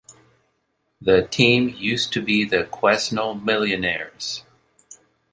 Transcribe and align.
The 0.99 1.27
team 1.27 1.69
used 1.77 2.11
to 2.13 2.23
be 2.23 2.43
the 2.43 2.63
Quesnel 2.63 3.35
Millionaires. 3.43 4.43